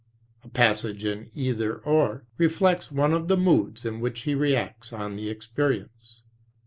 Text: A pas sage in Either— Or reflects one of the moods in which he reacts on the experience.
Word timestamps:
A 0.43 0.49
pas 0.49 0.79
sage 0.79 1.05
in 1.05 1.29
Either— 1.35 1.75
Or 1.85 2.25
reflects 2.39 2.91
one 2.91 3.13
of 3.13 3.27
the 3.27 3.37
moods 3.37 3.85
in 3.85 3.99
which 3.99 4.21
he 4.23 4.33
reacts 4.33 4.91
on 4.91 5.15
the 5.15 5.29
experience. 5.29 6.23